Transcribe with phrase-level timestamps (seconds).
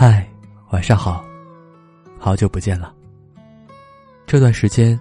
[0.00, 0.24] 嗨，
[0.70, 1.24] 晚上好，
[2.20, 2.94] 好久不见了。
[4.28, 4.96] 这段时间，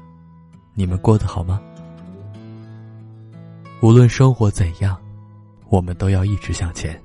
[0.73, 1.61] 你们过得好吗？
[3.79, 4.99] 无论生活怎样，
[5.69, 6.99] 我们都要一直向前。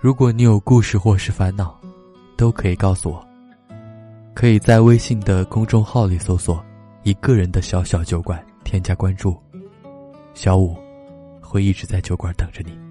[0.00, 1.78] 如果你有故事或是烦恼，
[2.34, 3.22] 都可以告诉我。
[4.32, 6.64] 可以在微信的公众号里搜索
[7.04, 9.38] “一个人的小小酒馆”，添加关注。
[10.32, 10.74] 小五
[11.42, 12.89] 会一直在酒馆等着你。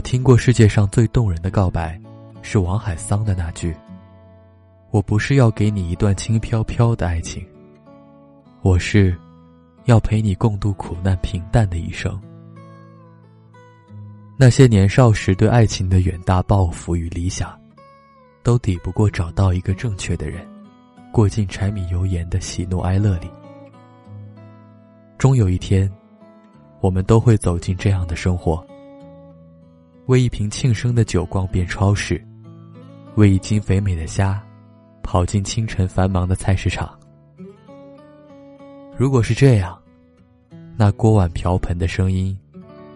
[0.00, 2.00] 听过世界上最动人的告白，
[2.42, 3.74] 是王海桑的那句
[4.90, 7.44] ：“我不是要给你一段轻飘飘的爱情，
[8.62, 9.16] 我是
[9.84, 12.20] 要陪你共度苦难平淡的一生。”
[14.38, 17.58] 那些年少时对爱情的远大抱负与理想，
[18.42, 20.46] 都抵不过找到一个正确的人，
[21.12, 23.30] 过尽柴米油盐的喜怒哀乐里。
[25.18, 25.90] 终有一天，
[26.80, 28.66] 我们都会走进这样的生活。
[30.10, 32.20] 为一瓶庆生的酒逛遍超市，
[33.14, 34.42] 为一斤肥美的虾，
[35.04, 36.98] 跑进清晨繁忙的菜市场。
[38.96, 39.80] 如果是这样，
[40.76, 42.36] 那锅碗瓢盆的声音，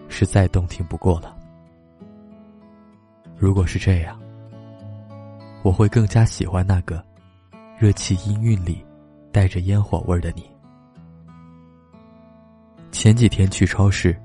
[0.09, 1.37] 是再动听不过了。
[3.37, 4.21] 如果是这样，
[5.63, 7.01] 我会更加喜欢那个
[7.79, 8.85] 热气氤氲里
[9.31, 10.45] 带着烟火味的你。
[12.91, 14.21] 前几天去超市，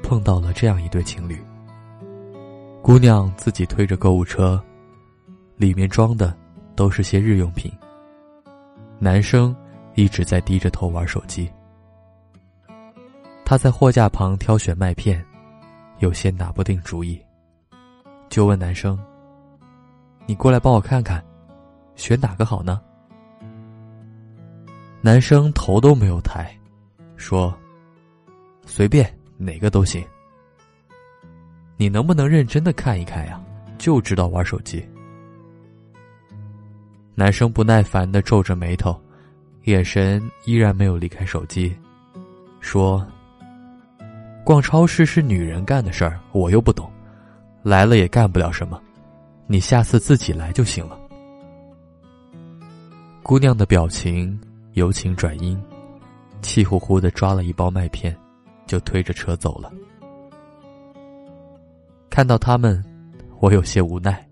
[0.00, 1.36] 碰到了这样一对情侣。
[2.82, 4.60] 姑娘自己推着购物车，
[5.56, 6.36] 里面装的
[6.74, 7.70] 都是些日用品。
[8.98, 9.54] 男生
[9.94, 11.48] 一直在低着头玩手机。
[13.44, 15.24] 他在货架旁挑选麦片，
[15.98, 17.20] 有些拿不定主意，
[18.30, 18.98] 就问男生
[20.26, 21.22] ：“你过来帮我看看，
[21.96, 22.80] 选哪个好呢？”
[25.02, 26.50] 男生头都没有抬，
[27.16, 27.54] 说
[28.64, 30.02] ：“随便哪个都行。”
[31.80, 33.40] 你能不能认真的看一看呀？
[33.78, 34.86] 就知道玩手机。
[37.14, 39.00] 男生不耐烦的皱着眉头，
[39.64, 41.74] 眼神依然没有离开手机，
[42.60, 43.02] 说
[44.44, 46.92] ：“逛超市是女人干的事儿，我又不懂，
[47.62, 48.78] 来了也干不了什么，
[49.46, 51.00] 你下次自己来就行了。”
[53.24, 54.38] 姑娘的表情
[54.74, 55.58] 由晴转阴，
[56.42, 58.14] 气呼呼的抓了一包麦片，
[58.66, 59.72] 就推着车走了。
[62.10, 62.84] 看到他们，
[63.38, 64.26] 我有些无奈。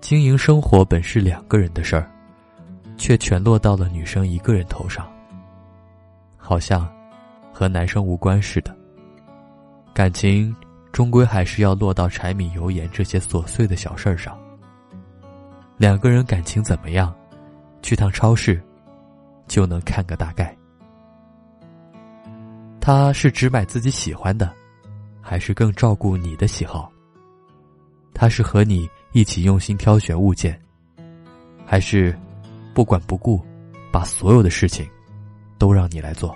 [0.00, 2.10] 经营生活本是两个人的事儿，
[2.98, 5.08] 却全落到了女生一个人头上，
[6.36, 6.86] 好像
[7.52, 8.76] 和男生无关似的。
[9.94, 10.54] 感情
[10.92, 14.36] 终归还是要落到柴米油盐这些琐碎的小事儿上。
[15.76, 17.14] 两个人感情怎么样，
[17.82, 18.60] 去趟超市
[19.46, 20.54] 就能看个大概。
[22.80, 24.52] 他是只买自己喜欢的。
[25.28, 26.88] 还是更照顾你的喜好。
[28.14, 30.56] 他是和你一起用心挑选物件，
[31.66, 32.16] 还是
[32.72, 33.44] 不管不顾，
[33.90, 34.88] 把所有的事情
[35.58, 36.32] 都让你来做？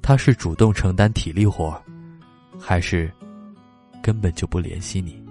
[0.00, 1.78] 他是主动承担体力活，
[2.58, 3.12] 还是
[4.02, 5.22] 根本就不联系你？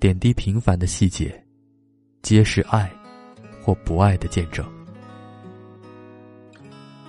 [0.00, 1.44] 点滴平凡的细节，
[2.22, 2.90] 皆是爱
[3.62, 4.66] 或不爱的见证。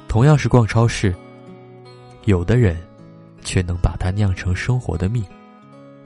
[0.10, 1.16] 同样是逛超市。
[2.28, 2.78] 有的人，
[3.42, 5.24] 却能把它酿成生活的蜜，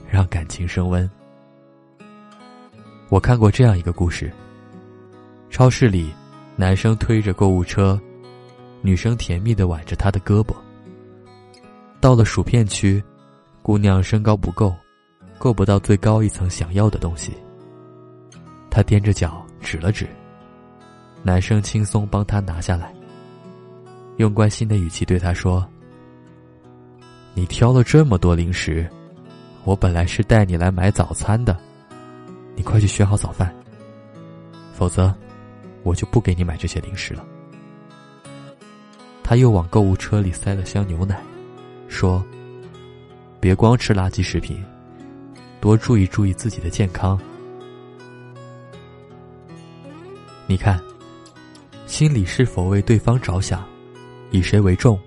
[0.07, 1.09] 让感情升温。
[3.09, 4.31] 我看过这样一个故事：
[5.49, 6.13] 超市里，
[6.55, 7.99] 男生推着购物车，
[8.83, 10.53] 女生甜蜜的挽着他的胳膊。
[11.99, 13.03] 到了薯片区，
[13.63, 14.75] 姑娘身高不够，
[15.39, 17.33] 够不到最高一层想要的东西。
[18.69, 20.07] 他踮着脚指了指，
[21.23, 22.93] 男生轻松帮他拿下来，
[24.17, 25.67] 用关心的语气对他说。
[27.33, 28.87] 你挑了这么多零食，
[29.63, 31.57] 我本来是带你来买早餐的，
[32.55, 33.53] 你快去选好早饭，
[34.73, 35.13] 否则
[35.83, 37.25] 我就不给你买这些零食了。
[39.23, 41.22] 他又往购物车里塞了箱牛奶，
[41.87, 42.23] 说
[43.39, 44.61] ：“别光吃垃圾食品，
[45.61, 47.19] 多注意注意自己的健康。”
[50.47, 50.79] 你看，
[51.87, 53.66] 心里是否为对方着想，
[54.31, 54.99] 以谁为重？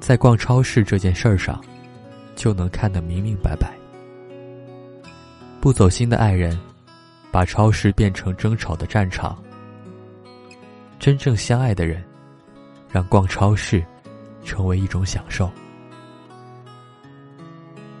[0.00, 1.62] 在逛超市这件事儿上，
[2.34, 3.76] 就能看得明明白白。
[5.60, 6.58] 不走心的爱人，
[7.30, 9.36] 把超市变成争吵的战场；
[10.98, 12.02] 真正相爱的人，
[12.88, 13.84] 让逛超市
[14.44, 15.50] 成为一种享受。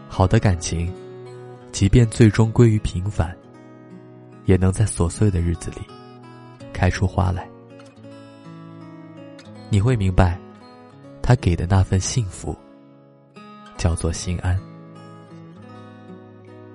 [0.08, 0.92] 好的感情，
[1.72, 3.36] 即便最终归于平凡，
[4.46, 5.78] 也能在琐碎的日子里
[6.72, 7.48] 开出花来。
[9.68, 10.38] 你会明白，
[11.28, 12.56] 他给的那份幸福
[13.76, 14.58] 叫做心安。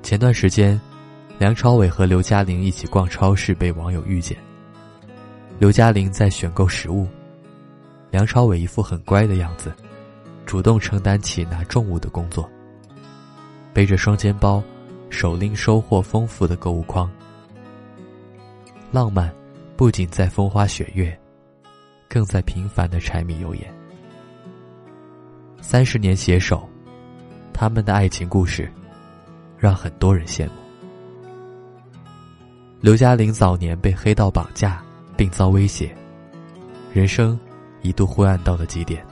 [0.03, 0.79] 前段时间，
[1.39, 4.38] 梁朝伟和刘嘉玲一起逛超市，被网友遇见。
[5.57, 7.07] 刘嘉玲在选购食物，
[8.11, 9.73] 梁朝伟一副很乖的样子，
[10.45, 12.47] 主动承担起拿重物的工作。
[13.73, 14.63] 背着双肩包，
[15.09, 17.09] 手拎收获丰富的购物筐。
[18.91, 19.33] 浪漫，
[19.75, 21.19] 不仅在风花雪月，
[22.07, 23.73] 更在平凡的柴米油盐。
[25.65, 26.69] 三十年携手，
[27.54, 28.71] 他们的爱情故事，
[29.57, 30.51] 让很多人羡慕。
[32.81, 34.83] 刘嘉玲早年被黑道绑架。
[35.15, 35.95] 并遭威胁，
[36.92, 37.39] 人生
[37.83, 39.06] 一度灰暗到了极点。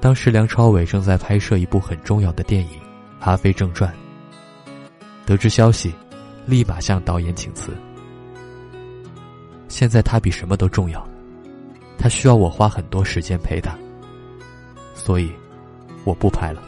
[0.00, 2.70] 当时梁朝伟正在拍摄一部很重要的电影
[3.20, 3.88] 《阿飞正传》，
[5.24, 5.94] 得知消息，
[6.46, 7.72] 立马向导演请辞。
[9.68, 11.06] 现在他比什么都重要，
[11.96, 13.78] 他需要我花很多时间陪他，
[15.04, 15.32] 所以
[16.04, 16.62] 我不拍了。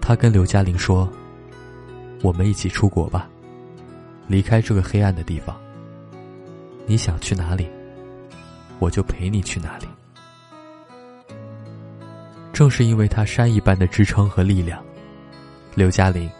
[0.00, 1.08] 他跟刘嘉玲说
[2.22, 3.28] ：“我们一起出国吧。”
[4.28, 5.56] 离开这个黑暗的地方，
[6.86, 7.68] 你想去哪里，
[8.78, 9.88] 我就陪你去哪里。
[12.52, 14.80] 正是因为他山一般的支撑和力量，
[15.74, 16.30] 刘嘉玲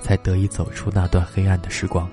[0.00, 2.08] 才得以走出那段黑暗的时光。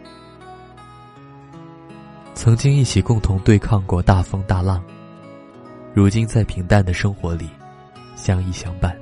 [2.34, 4.84] 曾经一起共同对抗过大风大浪，
[5.94, 7.48] 如今在平淡的生活里
[8.16, 8.98] 相依相伴。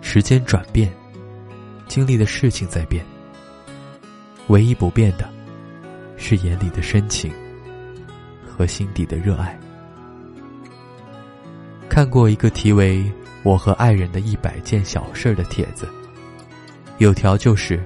[0.00, 0.90] 时间转变，
[1.86, 3.04] 经历的事情在变。
[4.48, 5.28] 唯一不变的，
[6.16, 7.30] 是眼里的深情
[8.46, 9.58] 和心底的热爱。
[11.90, 12.98] 看过一个题为
[13.42, 15.86] 《我和爱人的一百件小事》的帖子，
[16.96, 17.82] 有条就是：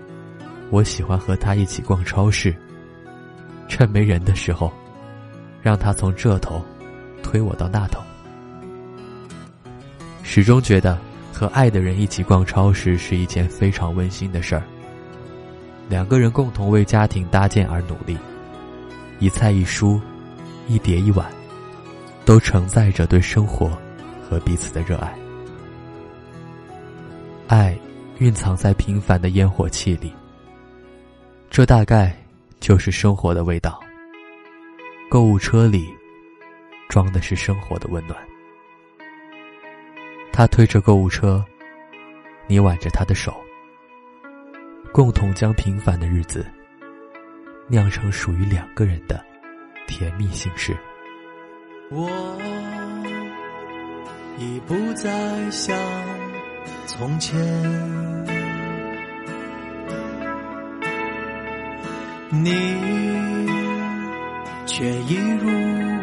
[0.70, 2.54] 我喜欢和他一起逛超市，
[3.68, 4.72] 趁没人的时候，
[5.60, 6.64] 让他从这头
[7.26, 8.00] 推我到那头。
[10.22, 10.96] 始终觉得
[11.32, 14.62] 和爱的人一起逛超市是一件非常温馨的事儿。
[15.88, 18.16] 两个人共同为家庭搭建而努力，
[19.18, 20.00] 一菜一蔬，
[20.68, 21.26] 一碟一碗，
[22.24, 23.70] 都承载着对生活
[24.28, 25.12] 和彼此的热爱。
[27.48, 27.76] 爱
[28.18, 30.12] 蕴藏在平凡的烟火气里，
[31.50, 32.16] 这大概
[32.60, 33.80] 就是生活的味道。
[35.08, 35.88] 购物车里
[36.88, 38.18] 装的是生活的温暖。
[40.32, 41.44] 他推着购物车，
[42.46, 43.34] 你挽着他的手。
[44.92, 46.46] 共同将平凡的日子
[47.68, 49.22] 酿成属于两个人的
[49.86, 50.74] 甜蜜心事。
[51.90, 52.08] 我
[54.38, 55.76] 已不再像
[56.86, 57.36] 从前，
[62.30, 62.50] 你
[64.66, 65.48] 却一如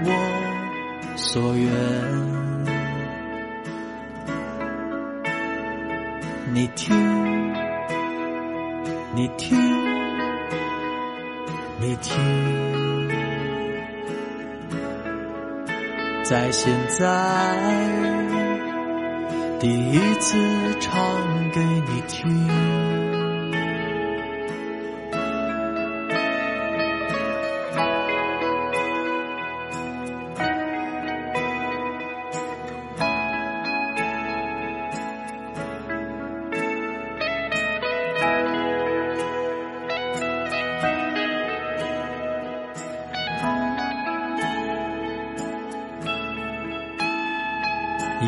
[0.06, 0.53] 我
[1.16, 1.72] 所愿。
[6.54, 7.54] 你听。
[9.16, 9.56] 你听，
[11.80, 12.18] 你听，
[16.24, 17.56] 在现在，
[19.60, 20.36] 第一次
[20.80, 20.92] 唱
[21.52, 23.03] 给你听。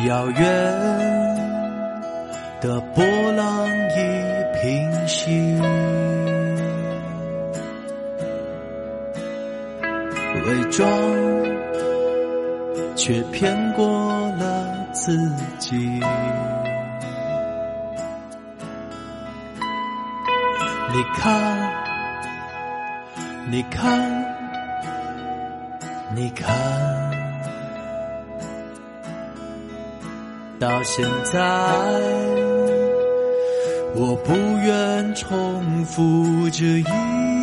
[0.06, 0.38] 遥远
[2.60, 4.00] 的波浪已
[4.62, 5.60] 平息，
[10.46, 10.88] 伪装
[12.94, 15.18] 却骗过了自
[15.58, 15.76] 己。
[20.92, 21.72] 你看，
[23.50, 24.24] 你看，
[26.14, 27.05] 你看。
[30.58, 31.38] 到现在，
[33.94, 34.32] 我不
[34.64, 37.35] 愿重复这一。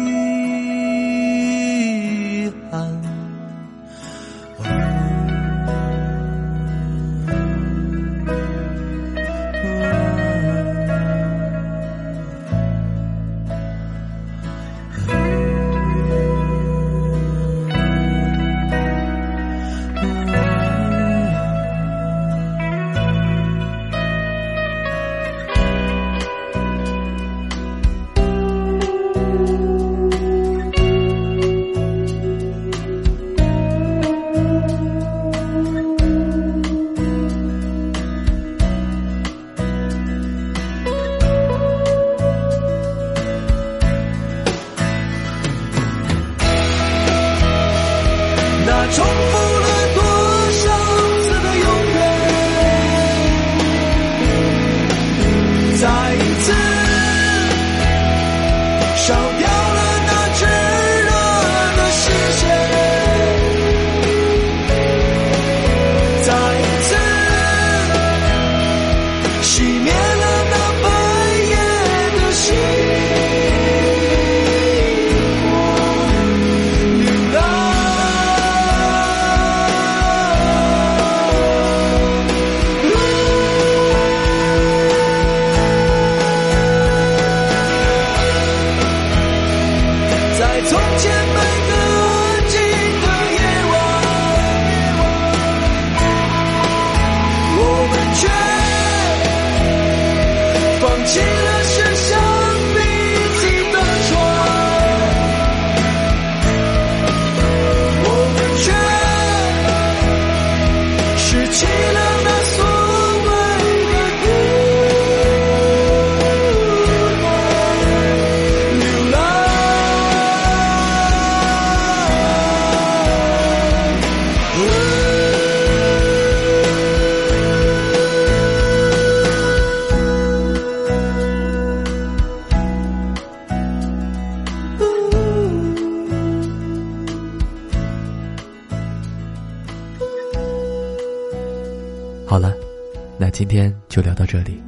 [143.44, 144.64] 今天就聊到这里，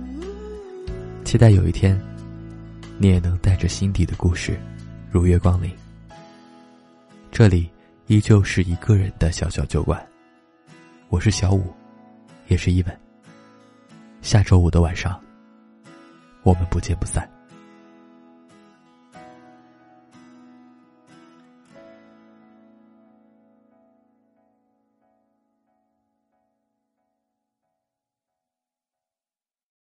[1.24, 1.98] 期待有一天，
[2.98, 4.60] 你也能带着心底的故事，
[5.10, 5.72] 如月光临。
[7.32, 7.70] 这里
[8.08, 10.06] 依旧是一个人的小小酒馆，
[11.08, 11.74] 我是小五，
[12.50, 12.94] 也是一本。
[14.22, 15.18] 下周五的晚上，
[16.44, 17.26] 我们不见不散。